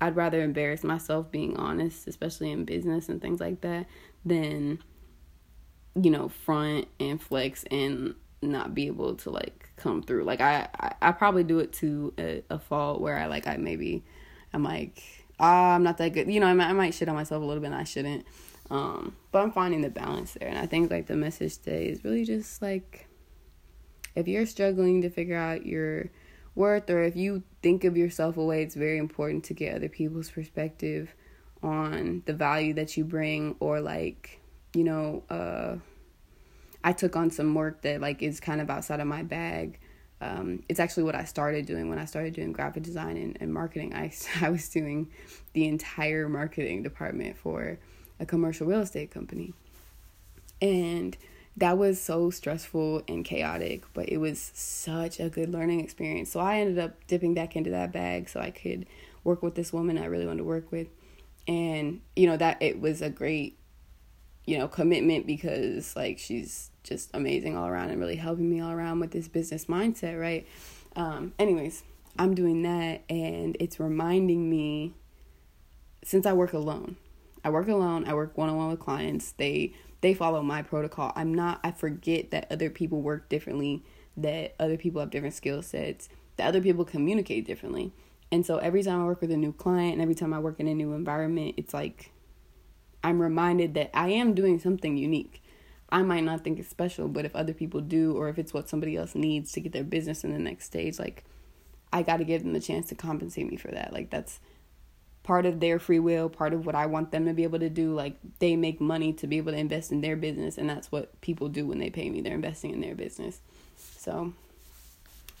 I'd 0.00 0.16
rather 0.16 0.42
embarrass 0.42 0.82
myself 0.82 1.30
being 1.30 1.56
honest, 1.56 2.08
especially 2.08 2.50
in 2.50 2.64
business 2.64 3.08
and 3.08 3.20
things 3.20 3.40
like 3.40 3.60
that, 3.60 3.86
than 4.24 4.80
you 6.00 6.10
know 6.10 6.28
front 6.28 6.86
and 7.00 7.20
flex 7.20 7.64
and 7.70 8.14
not 8.42 8.74
be 8.74 8.86
able 8.86 9.14
to 9.16 9.30
like 9.30 9.67
come 9.78 10.02
through. 10.02 10.24
Like 10.24 10.40
I 10.40 10.68
I, 10.78 10.94
I 11.02 11.12
probably 11.12 11.44
do 11.44 11.58
it 11.60 11.72
to 11.74 12.12
a, 12.18 12.42
a 12.50 12.58
fault 12.58 13.00
where 13.00 13.16
I 13.16 13.26
like 13.26 13.46
I 13.46 13.56
maybe 13.56 14.04
I'm 14.52 14.62
like 14.62 15.02
ah 15.40 15.74
I'm 15.74 15.82
not 15.82 15.98
that 15.98 16.12
good. 16.12 16.30
You 16.30 16.40
know 16.40 16.46
I 16.46 16.54
might, 16.54 16.68
I 16.68 16.72
might 16.72 16.94
shit 16.94 17.08
on 17.08 17.14
myself 17.14 17.42
a 17.42 17.46
little 17.46 17.60
bit 17.60 17.68
and 17.68 17.76
I 17.76 17.84
shouldn't. 17.84 18.26
Um, 18.70 19.16
but 19.32 19.42
I'm 19.42 19.50
finding 19.52 19.80
the 19.80 19.88
balance 19.88 20.34
there, 20.34 20.48
and 20.48 20.58
I 20.58 20.66
think 20.66 20.90
like 20.90 21.06
the 21.06 21.16
message 21.16 21.56
today 21.58 21.86
is 21.86 22.04
really 22.04 22.24
just 22.24 22.60
like 22.60 23.08
if 24.14 24.28
you're 24.28 24.46
struggling 24.46 25.02
to 25.02 25.10
figure 25.10 25.36
out 25.36 25.64
your 25.64 26.10
worth 26.54 26.90
or 26.90 27.02
if 27.04 27.16
you 27.16 27.42
think 27.62 27.84
of 27.84 27.96
yourself 27.96 28.36
a 28.36 28.44
way, 28.44 28.62
it's 28.62 28.74
very 28.74 28.98
important 28.98 29.44
to 29.44 29.54
get 29.54 29.76
other 29.76 29.88
people's 29.88 30.30
perspective 30.30 31.14
on 31.62 32.22
the 32.26 32.32
value 32.32 32.74
that 32.74 32.96
you 32.96 33.04
bring 33.04 33.54
or 33.60 33.80
like, 33.80 34.40
you 34.74 34.84
know, 34.84 35.22
uh 35.30 35.76
I 36.84 36.92
took 36.92 37.16
on 37.16 37.30
some 37.30 37.54
work 37.54 37.82
that 37.82 38.00
like 38.00 38.22
is 38.22 38.40
kind 38.40 38.60
of 38.60 38.70
outside 38.70 39.00
of 39.00 39.06
my 39.06 39.22
bag. 39.22 39.80
Um, 40.20 40.64
it's 40.68 40.80
actually 40.80 41.04
what 41.04 41.14
I 41.14 41.24
started 41.24 41.66
doing 41.66 41.88
when 41.88 41.98
I 41.98 42.04
started 42.04 42.34
doing 42.34 42.52
graphic 42.52 42.82
design 42.82 43.16
and, 43.16 43.38
and 43.40 43.52
marketing. 43.52 43.94
I, 43.94 44.12
I 44.40 44.50
was 44.50 44.68
doing 44.68 45.10
the 45.52 45.66
entire 45.66 46.28
marketing 46.28 46.82
department 46.82 47.36
for 47.36 47.78
a 48.20 48.26
commercial 48.26 48.66
real 48.66 48.80
estate 48.80 49.10
company. 49.10 49.54
And 50.60 51.16
that 51.58 51.76
was 51.76 52.00
so 52.00 52.30
stressful 52.30 53.02
and 53.08 53.24
chaotic, 53.24 53.82
but 53.92 54.08
it 54.08 54.18
was 54.18 54.52
such 54.54 55.18
a 55.18 55.28
good 55.28 55.50
learning 55.50 55.80
experience. 55.80 56.30
So 56.30 56.40
I 56.40 56.60
ended 56.60 56.78
up 56.78 57.06
dipping 57.06 57.34
back 57.34 57.56
into 57.56 57.70
that 57.70 57.92
bag 57.92 58.28
so 58.28 58.40
I 58.40 58.50
could 58.50 58.86
work 59.24 59.42
with 59.42 59.56
this 59.56 59.72
woman 59.72 59.98
I 59.98 60.04
really 60.04 60.26
wanted 60.26 60.38
to 60.38 60.44
work 60.44 60.70
with. 60.70 60.88
And, 61.48 62.00
you 62.14 62.26
know, 62.26 62.36
that 62.36 62.62
it 62.62 62.80
was 62.80 63.02
a 63.02 63.10
great, 63.10 63.57
you 64.48 64.56
know, 64.56 64.66
commitment 64.66 65.26
because 65.26 65.94
like 65.94 66.18
she's 66.18 66.70
just 66.82 67.10
amazing 67.12 67.54
all 67.54 67.66
around 67.66 67.90
and 67.90 68.00
really 68.00 68.16
helping 68.16 68.48
me 68.48 68.60
all 68.60 68.70
around 68.70 68.98
with 68.98 69.10
this 69.10 69.28
business 69.28 69.66
mindset, 69.66 70.18
right? 70.18 70.46
Um, 70.96 71.34
anyways, 71.38 71.82
I'm 72.18 72.34
doing 72.34 72.62
that 72.62 73.02
and 73.10 73.58
it's 73.60 73.78
reminding 73.78 74.48
me 74.48 74.94
since 76.02 76.24
I 76.24 76.32
work 76.32 76.54
alone. 76.54 76.96
I 77.44 77.50
work 77.50 77.68
alone, 77.68 78.06
I 78.08 78.14
work 78.14 78.38
one 78.38 78.48
on 78.48 78.56
one 78.56 78.70
with 78.70 78.80
clients. 78.80 79.32
They 79.32 79.74
they 80.00 80.14
follow 80.14 80.40
my 80.42 80.62
protocol. 80.62 81.12
I'm 81.14 81.34
not 81.34 81.60
I 81.62 81.72
forget 81.72 82.30
that 82.30 82.50
other 82.50 82.70
people 82.70 83.02
work 83.02 83.28
differently, 83.28 83.84
that 84.16 84.54
other 84.58 84.78
people 84.78 85.00
have 85.00 85.10
different 85.10 85.34
skill 85.34 85.60
sets, 85.60 86.08
that 86.38 86.48
other 86.48 86.62
people 86.62 86.86
communicate 86.86 87.44
differently. 87.44 87.92
And 88.32 88.46
so 88.46 88.56
every 88.56 88.82
time 88.82 89.02
I 89.02 89.04
work 89.04 89.20
with 89.20 89.30
a 89.30 89.36
new 89.36 89.52
client 89.52 89.92
and 89.92 90.00
every 90.00 90.14
time 90.14 90.32
I 90.32 90.38
work 90.38 90.58
in 90.58 90.68
a 90.68 90.74
new 90.74 90.94
environment, 90.94 91.56
it's 91.58 91.74
like 91.74 92.12
I'm 93.08 93.22
reminded 93.22 93.72
that 93.72 93.90
I 93.94 94.10
am 94.10 94.34
doing 94.34 94.58
something 94.58 94.98
unique. 94.98 95.42
I 95.88 96.02
might 96.02 96.24
not 96.24 96.44
think 96.44 96.58
it's 96.58 96.68
special, 96.68 97.08
but 97.08 97.24
if 97.24 97.34
other 97.34 97.54
people 97.54 97.80
do, 97.80 98.12
or 98.14 98.28
if 98.28 98.38
it's 98.38 98.52
what 98.52 98.68
somebody 98.68 98.96
else 98.96 99.14
needs 99.14 99.50
to 99.52 99.60
get 99.60 99.72
their 99.72 99.82
business 99.82 100.24
in 100.24 100.32
the 100.34 100.38
next 100.38 100.66
stage, 100.66 100.98
like 100.98 101.24
I 101.90 102.02
got 102.02 102.18
to 102.18 102.24
give 102.24 102.42
them 102.42 102.52
the 102.52 102.60
chance 102.60 102.88
to 102.90 102.94
compensate 102.94 103.50
me 103.50 103.56
for 103.56 103.68
that. 103.68 103.94
Like 103.94 104.10
that's 104.10 104.40
part 105.22 105.46
of 105.46 105.60
their 105.60 105.78
free 105.78 105.98
will, 105.98 106.28
part 106.28 106.52
of 106.52 106.66
what 106.66 106.74
I 106.74 106.84
want 106.84 107.10
them 107.10 107.24
to 107.24 107.32
be 107.32 107.44
able 107.44 107.60
to 107.60 107.70
do. 107.70 107.94
Like 107.94 108.16
they 108.40 108.56
make 108.56 108.78
money 108.78 109.14
to 109.14 109.26
be 109.26 109.38
able 109.38 109.52
to 109.52 109.58
invest 109.58 109.90
in 109.90 110.02
their 110.02 110.16
business, 110.16 110.58
and 110.58 110.68
that's 110.68 110.92
what 110.92 111.18
people 111.22 111.48
do 111.48 111.66
when 111.66 111.78
they 111.78 111.88
pay 111.88 112.10
me. 112.10 112.20
They're 112.20 112.34
investing 112.34 112.72
in 112.72 112.82
their 112.82 112.94
business. 112.94 113.40
So 113.76 114.34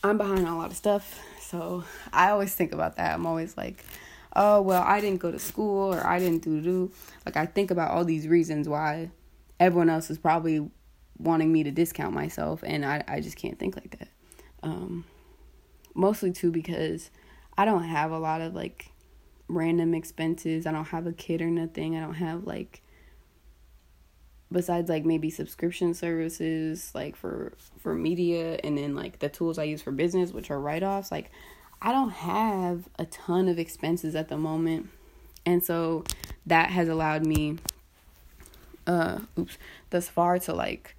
I'm 0.02 0.16
behind 0.16 0.46
on 0.46 0.54
a 0.54 0.56
lot 0.56 0.70
of 0.70 0.76
stuff. 0.78 1.20
So 1.40 1.84
I 2.14 2.30
always 2.30 2.54
think 2.54 2.72
about 2.72 2.96
that. 2.96 3.12
I'm 3.12 3.26
always 3.26 3.58
like, 3.58 3.84
oh 4.34 4.62
well, 4.62 4.82
I 4.82 5.00
didn't 5.00 5.20
go 5.20 5.30
to 5.30 5.38
school 5.38 5.94
or 5.94 6.06
I 6.06 6.18
didn't 6.18 6.42
do 6.42 6.60
do. 6.60 6.92
Like 7.26 7.36
I 7.36 7.46
think 7.46 7.70
about 7.70 7.90
all 7.90 8.04
these 8.04 8.28
reasons 8.28 8.68
why 8.68 9.10
everyone 9.60 9.90
else 9.90 10.10
is 10.10 10.18
probably 10.18 10.68
wanting 11.18 11.52
me 11.52 11.64
to 11.64 11.70
discount 11.70 12.14
myself 12.14 12.62
and 12.64 12.84
I, 12.84 13.02
I 13.08 13.20
just 13.20 13.36
can't 13.36 13.58
think 13.58 13.76
like 13.76 13.98
that. 13.98 14.08
Um, 14.62 15.04
mostly 15.94 16.32
too 16.32 16.50
because 16.50 17.10
I 17.56 17.64
don't 17.64 17.84
have 17.84 18.12
a 18.12 18.18
lot 18.18 18.40
of 18.40 18.54
like 18.54 18.92
random 19.48 19.94
expenses. 19.94 20.66
I 20.66 20.72
don't 20.72 20.86
have 20.86 21.06
a 21.06 21.12
kid 21.12 21.42
or 21.42 21.50
nothing. 21.50 21.96
I 21.96 22.00
don't 22.00 22.14
have 22.14 22.44
like 22.44 22.82
besides 24.50 24.88
like 24.88 25.04
maybe 25.04 25.28
subscription 25.28 25.92
services 25.92 26.90
like 26.94 27.16
for 27.16 27.52
for 27.78 27.94
media 27.94 28.58
and 28.64 28.78
then 28.78 28.94
like 28.94 29.18
the 29.18 29.28
tools 29.28 29.58
I 29.58 29.64
use 29.64 29.82
for 29.82 29.92
business 29.92 30.32
which 30.32 30.50
are 30.50 30.58
write-offs 30.58 31.12
like 31.12 31.30
I 31.80 31.92
don't 31.92 32.10
have 32.10 32.88
a 32.98 33.06
ton 33.06 33.48
of 33.48 33.58
expenses 33.58 34.14
at 34.14 34.28
the 34.28 34.36
moment. 34.36 34.90
And 35.46 35.62
so 35.62 36.04
that 36.46 36.70
has 36.70 36.88
allowed 36.88 37.24
me 37.26 37.58
uh 38.86 39.18
oops 39.38 39.58
thus 39.90 40.08
far 40.08 40.38
to 40.38 40.54
like 40.54 40.96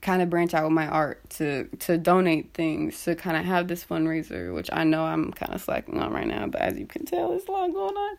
kind 0.00 0.22
of 0.22 0.30
branch 0.30 0.54
out 0.54 0.64
with 0.64 0.72
my 0.72 0.86
art 0.86 1.28
to 1.28 1.64
to 1.78 1.98
donate 1.98 2.54
things 2.54 3.04
to 3.04 3.14
kind 3.14 3.36
of 3.36 3.44
have 3.44 3.68
this 3.68 3.84
fundraiser 3.84 4.54
which 4.54 4.70
i 4.72 4.82
know 4.82 5.04
i'm 5.04 5.30
kind 5.32 5.54
of 5.54 5.60
slacking 5.60 6.00
on 6.00 6.10
right 6.10 6.26
now 6.26 6.46
but 6.46 6.60
as 6.60 6.78
you 6.78 6.86
can 6.86 7.04
tell 7.04 7.32
it's 7.34 7.46
a 7.48 7.52
lot 7.52 7.70
going 7.70 7.94
on 7.94 8.16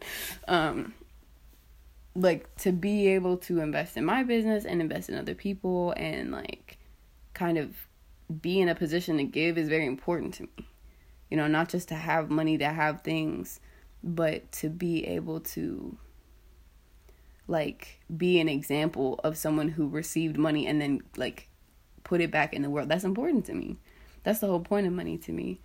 um 0.48 0.93
like 2.13 2.55
to 2.58 2.72
be 2.72 3.08
able 3.08 3.38
to 3.38 3.60
invest 3.62 3.98
in 3.98 4.05
my 4.05 4.22
business 4.22 4.63
and 4.63 4.79
invest 4.79 5.10
in 5.10 5.15
other 5.15 5.34
people 5.34 5.93
and 5.98 6.31
like 6.31 6.77
kind 7.34 7.58
of 7.58 7.75
be 8.41 8.60
in 8.62 8.70
a 8.70 8.75
position 8.75 9.17
to 9.17 9.24
give 9.24 9.58
is 9.58 9.67
very 9.70 9.88
important 9.88 10.36
to 10.36 10.43
me 10.43 10.67
you 11.31 11.38
know 11.38 11.47
not 11.47 11.69
just 11.69 11.88
to 11.88 11.95
have 11.95 12.29
money 12.29 12.57
to 12.57 12.67
have 12.67 13.01
things 13.01 13.59
but 14.03 14.51
to 14.51 14.69
be 14.69 15.07
able 15.07 15.39
to 15.39 15.97
like 17.47 18.00
be 18.15 18.39
an 18.39 18.50
example 18.50 19.19
of 19.23 19.38
someone 19.38 19.69
who 19.69 19.88
received 19.88 20.38
money 20.38 20.65
and 20.65 20.81
then 20.81 21.01
like 21.17 21.47
put 22.03 22.21
it 22.21 22.31
back 22.31 22.53
in 22.53 22.61
the 22.61 22.69
world. 22.69 22.89
That's 22.89 23.03
important 23.03 23.45
to 23.45 23.53
me. 23.53 23.77
That's 24.23 24.39
the 24.39 24.47
whole 24.47 24.61
point 24.61 24.88
of 24.88 24.93
money 24.93 25.17
to 25.19 25.31
me. 25.31 25.59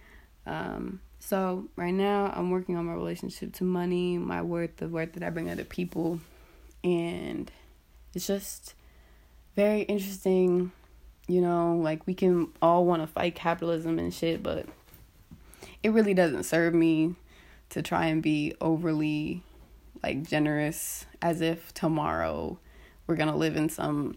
Um, 0.47 1.01
so 1.19 1.69
right 1.77 1.95
now 1.95 2.33
I'm 2.35 2.51
working 2.51 2.77
on 2.77 2.85
my 2.85 2.95
relationship 2.95 3.53
to 3.55 3.65
money, 3.65 4.19
my 4.19 4.43
worth, 4.43 4.77
the 4.77 4.89
worth 4.89 5.13
that 5.15 5.23
I 5.23 5.31
bring 5.31 5.51
other 5.51 5.65
people, 5.65 6.21
and 6.85 7.51
it's 8.15 8.27
just 8.27 8.75
very 9.55 9.83
interesting. 9.83 10.73
You 11.27 11.41
know, 11.41 11.77
like 11.77 12.07
we 12.07 12.15
can 12.15 12.49
all 12.63 12.85
want 12.85 13.03
to 13.03 13.09
fight 13.09 13.35
capitalism 13.35 13.99
and 13.99 14.15
shit, 14.15 14.43
but 14.43 14.67
it 15.87 15.91
really 15.91 16.15
doesn't 16.15 16.43
serve 16.43 16.75
me 16.75 17.15
to 17.69 17.81
try 17.81 18.07
and 18.07 18.21
be 18.21 18.53
overly 18.61 19.45
like 20.03 20.25
generous 20.25 21.07
as 21.23 21.41
if 21.41 21.73
tomorrow 21.75 22.59
we're 23.07 23.15
gonna 23.15 23.37
live 23.37 23.55
in 23.55 23.69
some 23.69 24.17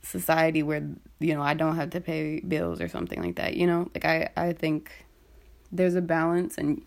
society 0.00 0.62
where 0.62 0.88
you 1.18 1.34
know 1.34 1.42
I 1.42 1.54
don't 1.54 1.74
have 1.74 1.90
to 1.90 2.00
pay 2.00 2.38
bills 2.38 2.80
or 2.80 2.86
something 2.86 3.20
like 3.20 3.34
that. 3.34 3.54
You 3.56 3.66
know, 3.66 3.90
like 3.96 4.04
I 4.04 4.28
I 4.36 4.52
think 4.52 4.92
there's 5.72 5.96
a 5.96 6.00
balance 6.00 6.56
and 6.56 6.82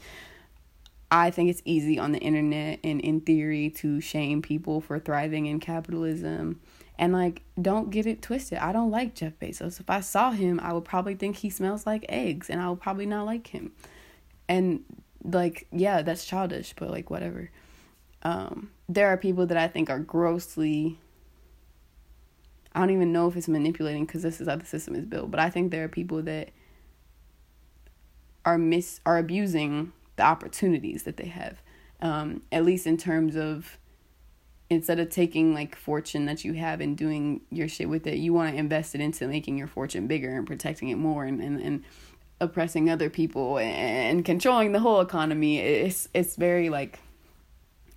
I 1.11 1.29
think 1.29 1.49
it's 1.49 1.61
easy 1.65 1.99
on 1.99 2.13
the 2.13 2.19
internet 2.19 2.79
and 2.85 3.01
in 3.01 3.19
theory 3.19 3.69
to 3.81 3.99
shame 3.99 4.41
people 4.41 4.79
for 4.79 4.97
thriving 4.97 5.45
in 5.45 5.59
capitalism. 5.59 6.61
And 6.97 7.11
like 7.11 7.41
don't 7.61 7.89
get 7.89 8.05
it 8.05 8.21
twisted. 8.21 8.59
I 8.59 8.71
don't 8.71 8.91
like 8.91 9.13
Jeff 9.13 9.33
Bezos. 9.41 9.81
If 9.81 9.89
I 9.89 9.99
saw 9.99 10.31
him, 10.31 10.57
I 10.61 10.71
would 10.71 10.85
probably 10.85 11.15
think 11.15 11.35
he 11.35 11.49
smells 11.49 11.85
like 11.85 12.05
eggs 12.07 12.49
and 12.49 12.61
I 12.61 12.69
would 12.69 12.79
probably 12.79 13.05
not 13.05 13.25
like 13.25 13.47
him. 13.47 13.73
And 14.51 14.83
like 15.23 15.67
yeah, 15.71 16.01
that's 16.01 16.25
childish, 16.25 16.73
but 16.77 16.91
like 16.91 17.09
whatever. 17.09 17.49
Um 18.21 18.71
there 18.89 19.07
are 19.07 19.17
people 19.17 19.45
that 19.45 19.57
I 19.57 19.69
think 19.69 19.89
are 19.89 19.99
grossly 19.99 20.99
I 22.73 22.79
don't 22.79 22.89
even 22.89 23.13
know 23.13 23.27
if 23.27 23.37
it's 23.37 23.47
manipulating 23.47 24.05
because 24.05 24.23
this 24.23 24.41
is 24.41 24.49
how 24.49 24.57
the 24.57 24.65
system 24.65 24.95
is 24.95 25.05
built. 25.05 25.31
But 25.31 25.39
I 25.39 25.49
think 25.49 25.71
there 25.71 25.85
are 25.85 25.89
people 25.89 26.21
that 26.23 26.49
are 28.43 28.57
miss 28.57 28.99
are 29.05 29.17
abusing 29.17 29.93
the 30.17 30.23
opportunities 30.23 31.03
that 31.03 31.15
they 31.15 31.27
have. 31.27 31.61
Um, 32.01 32.41
at 32.51 32.65
least 32.65 32.87
in 32.87 32.97
terms 32.97 33.37
of 33.37 33.77
instead 34.69 34.99
of 34.99 35.09
taking 35.09 35.53
like 35.53 35.75
fortune 35.75 36.25
that 36.25 36.43
you 36.43 36.53
have 36.53 36.81
and 36.81 36.97
doing 36.97 37.41
your 37.51 37.69
shit 37.69 37.87
with 37.87 38.05
it, 38.05 38.17
you 38.17 38.33
want 38.33 38.51
to 38.51 38.57
invest 38.57 38.95
it 38.95 39.01
into 39.01 39.27
making 39.27 39.57
your 39.57 39.67
fortune 39.67 40.07
bigger 40.07 40.35
and 40.35 40.47
protecting 40.47 40.89
it 40.89 40.95
more 40.95 41.23
and, 41.25 41.41
and, 41.41 41.59
and 41.61 41.83
oppressing 42.41 42.89
other 42.89 43.09
people 43.09 43.59
and 43.59 44.25
controlling 44.25 44.73
the 44.73 44.79
whole 44.79 44.99
economy. 44.99 45.59
It's 45.59 46.09
it's 46.13 46.35
very 46.35 46.69
like 46.69 46.99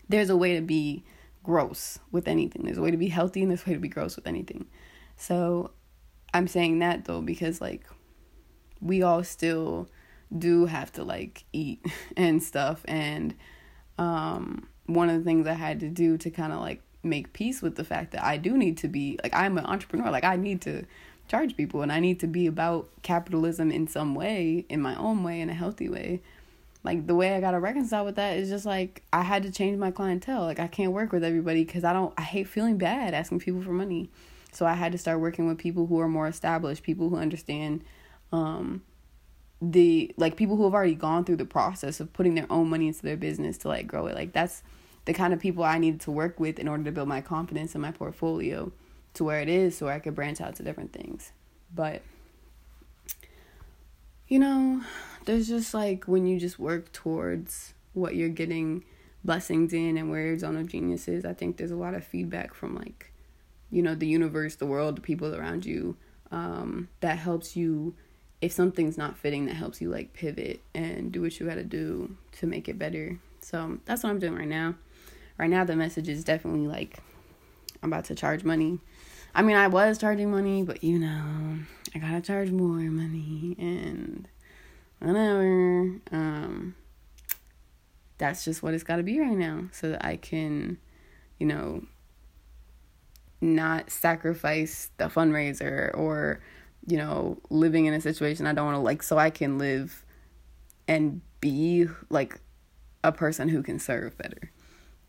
there's 0.09 0.31
a 0.31 0.37
way 0.37 0.55
to 0.55 0.61
be 0.61 1.03
gross 1.43 1.99
with 2.13 2.29
anything. 2.29 2.65
There's 2.65 2.79
a 2.79 2.83
way 2.83 2.91
to 2.91 2.97
be 2.97 3.09
healthy 3.09 3.43
and 3.43 3.51
there's 3.51 3.63
a 3.67 3.71
way 3.71 3.75
to 3.75 3.81
be 3.81 3.89
gross 3.89 4.15
with 4.15 4.27
anything. 4.27 4.67
So 5.17 5.73
I'm 6.33 6.47
saying 6.47 6.79
that 6.81 7.07
though 7.07 7.23
because 7.23 7.61
like 7.61 7.87
we 8.81 9.03
all 9.03 9.25
still 9.25 9.89
do 10.37 10.67
have 10.67 10.93
to 10.93 11.05
like 11.05 11.45
eat 11.53 11.85
and 12.17 12.43
stuff 12.43 12.85
and 12.87 13.35
um 13.99 14.69
one 14.87 15.09
of 15.09 15.17
the 15.17 15.25
things 15.25 15.47
I 15.47 15.55
had 15.55 15.81
to 15.81 15.89
do 15.89 16.19
to 16.19 16.31
kind 16.31 16.53
of 16.53 16.61
like 16.61 16.83
make 17.03 17.33
peace 17.33 17.63
with 17.63 17.77
the 17.77 17.85
fact 17.85 18.13
that 18.13 18.25
I 18.25 18.37
do 18.37 18.57
need 18.57 18.79
to 18.79 18.89
be 18.89 19.19
like 19.23 19.35
I'm 19.35 19.57
an 19.57 19.65
entrepreneur 19.65 20.11
like 20.11 20.25
I 20.25 20.37
need 20.37 20.61
to 20.63 20.85
charge 21.29 21.57
people 21.57 21.83
and 21.83 21.91
I 21.91 22.01
need 22.01 22.21
to 22.21 22.27
be 22.27 22.47
about 22.47 22.89
capitalism 23.03 23.71
in 23.71 23.87
some 23.89 24.15
way 24.15 24.67
in 24.69 24.81
my 24.81 24.95
own 24.97 25.23
way 25.23 25.41
in 25.41 25.49
a 25.49 25.55
healthy 25.55 25.89
way 25.89 26.21
like 26.85 27.07
the 27.07 27.15
way 27.15 27.35
I 27.35 27.41
gotta 27.41 27.59
reconcile 27.59 28.05
with 28.05 28.17
that 28.17 28.37
is 28.37 28.51
just 28.51 28.67
like 28.67 29.03
I 29.13 29.23
had 29.23 29.43
to 29.45 29.51
change 29.51 29.79
my 29.79 29.91
clientele. 29.91 30.43
Like 30.43 30.61
I 30.61 30.67
can't 30.67 30.93
work 30.93 31.13
with 31.13 31.25
everybody 31.25 31.65
because 31.65 31.83
I 31.83 31.95
don't. 31.95 32.13
I 32.19 32.23
hate 32.23 32.47
feeling 32.47 32.77
bad 32.77 33.15
asking 33.15 33.41
people 33.41 33.63
for 33.63 33.73
money. 33.73 34.11
So 34.53 34.67
I 34.67 34.75
had 34.75 34.93
to 34.93 34.99
start 34.99 35.19
working 35.19 35.49
with 35.49 35.59
people 35.59 35.87
who 35.87 35.99
are 35.99 36.09
more 36.09 36.29
established, 36.29 36.83
people 36.85 37.09
who 37.09 37.17
understand, 37.17 37.83
um, 38.31 38.83
the 39.63 40.15
like 40.19 40.37
people 40.37 40.57
who 40.57 40.65
have 40.65 40.75
already 40.75 40.95
gone 40.95 41.25
through 41.25 41.37
the 41.37 41.47
process 41.47 42.01
of 42.01 42.13
putting 42.13 42.35
their 42.35 42.47
own 42.51 42.69
money 42.69 42.87
into 42.87 43.03
their 43.03 43.17
business 43.17 43.57
to 43.59 43.69
like 43.69 43.87
grow 43.87 44.07
it. 44.07 44.15
Like 44.15 44.35
that's 44.35 44.63
the 45.07 45.15
kind 45.15 45.33
of 45.33 45.41
people 45.41 45.65
I 45.65 45.79
needed 45.79 46.03
to 46.03 46.11
work 46.11 46.39
with 46.39 46.59
in 46.59 46.69
order 46.69 46.85
to 46.85 46.93
build 46.93 47.09
my 47.09 47.23
confidence 47.23 47.75
in 47.75 47.81
my 47.81 47.93
portfolio 47.93 48.71
to 49.15 49.25
where 49.25 49.41
it 49.41 49.49
is, 49.49 49.77
so 49.77 49.89
I 49.89 49.99
could 49.99 50.15
branch 50.15 50.41
out 50.41 50.57
to 50.57 50.63
different 50.63 50.93
things. 50.93 51.33
But 51.75 52.03
you 54.29 54.39
know, 54.39 54.83
there's 55.27 55.49
just 55.49 55.75
like 55.75 56.05
when 56.05 56.27
you 56.27 56.39
just 56.39 56.59
work 56.59 56.93
towards 56.93 57.75
what 57.93 58.17
you're 58.17 58.29
getting 58.29 58.85
blessings 59.23 59.73
in 59.73 59.97
and 59.97 60.11
where 60.11 60.27
your 60.27 60.39
zone 60.39 60.57
of 60.57 60.69
genius 60.69 61.09
is, 61.09 61.25
I 61.25 61.35
think 61.35 61.57
there's 61.57 61.71
a 61.71 61.77
lot 61.77 61.95
of 61.95 62.05
feedback 62.05 62.55
from 62.55 62.75
like, 62.75 63.13
you 63.71 63.83
know, 63.83 63.95
the 63.95 64.07
universe, 64.07 64.57
the 64.57 64.67
world, 64.67 64.97
the 64.97 65.01
people 65.01 65.35
around 65.35 65.65
you, 65.65 65.97
um, 66.31 66.89
that 67.01 67.19
helps 67.19 67.57
you 67.57 67.95
if 68.41 68.53
something's 68.53 68.99
not 68.99 69.17
fitting 69.17 69.47
that 69.47 69.55
helps 69.55 69.81
you 69.81 69.89
like 69.89 70.13
pivot 70.13 70.61
and 70.75 71.13
do 71.13 71.23
what 71.23 71.39
you 71.39 71.47
gotta 71.47 71.65
do 71.65 72.17
to 72.33 72.47
make 72.47 72.69
it 72.69 72.79
better. 72.79 73.19
So 73.41 73.79
that's 73.85 74.03
what 74.03 74.11
I'm 74.11 74.19
doing 74.19 74.35
right 74.35 74.49
now. 74.49 74.75
Right 75.39 75.51
now 75.51 75.65
the 75.65 75.77
message 75.77 76.09
is 76.09 76.25
definitely 76.25 76.67
like 76.67 76.99
I'm 77.83 77.93
about 77.93 78.07
to 78.07 78.15
charge 78.15 78.45
money. 78.45 78.81
I 79.35 79.43
mean 79.43 79.57
I 79.57 79.69
was 79.69 79.99
charging 79.99 80.31
money, 80.31 80.63
but 80.63 80.85
you 80.85 80.99
know, 80.99 81.59
I 81.95 81.99
gotta 81.99 82.21
charge 82.21 82.51
more 82.51 82.79
money 82.79 83.57
and 83.59 84.29
whatever. 85.01 86.01
Um, 86.13 86.77
that's 88.19 88.45
just 88.45 88.63
what 88.63 88.75
it's 88.75 88.85
got 88.85 88.97
to 88.97 89.03
be 89.03 89.19
right 89.19 89.37
now, 89.37 89.65
so 89.73 89.91
that 89.91 90.05
I 90.05 90.17
can, 90.17 90.79
you 91.39 91.47
know, 91.47 91.85
not 93.41 93.91
sacrifice 93.91 94.91
the 94.97 95.05
fundraiser 95.07 95.91
or 95.97 96.41
you 96.87 96.97
know 96.97 97.39
living 97.51 97.87
in 97.87 97.95
a 97.95 98.01
situation 98.01 98.47
I 98.47 98.53
don't 98.53 98.65
want 98.65 98.77
to 98.77 98.81
like 98.81 99.03
so 99.03 99.19
I 99.19 99.31
can 99.31 99.59
live 99.59 100.05
and 100.89 101.21
be 101.41 101.87
like 102.09 102.41
a 103.03 103.13
person 103.13 103.49
who 103.49 103.63
can 103.63 103.79
serve 103.79 104.17
better 104.17 104.51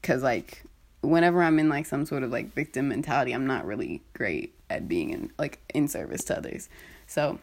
cuz 0.02 0.22
like 0.22 0.64
whenever 1.06 1.42
I'm 1.42 1.60
in 1.60 1.70
like 1.70 1.86
some 1.86 2.06
sort 2.06 2.24
of 2.24 2.32
like 2.32 2.54
victim 2.54 2.90
mentality 2.90 3.34
I'm 3.34 3.48
not 3.48 3.66
really 3.66 4.02
great 4.14 4.56
at 4.70 4.88
being 4.88 5.12
in 5.12 5.32
like 5.38 5.60
in 5.74 5.88
service 5.88 6.24
to 6.26 6.38
others 6.38 6.70
so 7.08 7.40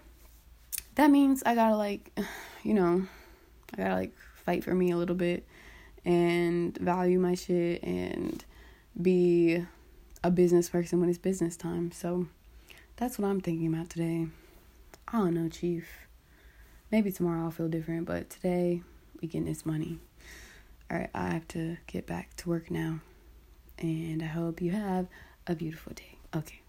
that 0.95 1.11
means 1.11 1.43
I 1.45 1.55
got 1.55 1.71
to 1.71 1.77
like 1.77 2.13
you 2.63 2.75
know 2.75 3.07
I 3.73 3.77
got 3.77 3.89
to 3.89 3.95
like 3.95 4.15
fight 4.45 4.65
for 4.65 4.75
me 4.75 4.91
a 4.91 4.97
little 4.97 5.17
bit 5.17 5.47
and 6.05 6.77
value 6.79 7.19
my 7.19 7.35
shit 7.35 7.83
and 7.83 8.45
be 9.01 9.65
a 10.25 10.31
business 10.31 10.69
person 10.69 11.01
when 11.01 11.09
it's 11.09 11.19
business 11.19 11.57
time. 11.57 11.93
So 11.93 12.27
that's 12.97 13.19
what 13.19 13.29
I'm 13.29 13.41
thinking 13.41 13.73
about 13.73 13.91
today. 13.91 14.27
I 15.09 15.19
don't 15.19 15.35
know, 15.35 15.49
Chief. 15.49 15.87
Maybe 16.91 17.11
tomorrow 17.11 17.45
I'll 17.45 17.51
feel 17.51 17.69
different, 17.69 18.07
but 18.07 18.31
today 18.31 18.83
we 19.21 19.29
getting 19.29 19.47
this 19.47 19.65
money. 19.65 19.99
All 20.91 20.99
right, 20.99 21.11
I 21.15 21.31
have 21.31 21.49
to 21.49 21.79
get 21.87 22.07
back 22.07 22.37
to 22.39 22.49
work 22.49 22.71
now. 22.71 23.01
And 23.83 24.23
I 24.23 24.27
hope 24.27 24.63
you 24.63 24.71
have 24.71 25.07
a 25.47 25.55
beautiful 25.55 25.93
day. 25.93 26.17
Okay. 26.35 26.62